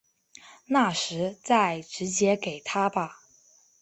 [0.73, 3.21] 到时再直接给他吧